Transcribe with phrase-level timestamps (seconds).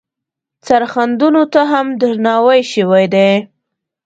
[0.67, 3.31] سرښندنو ته هم درناوی شوی دی.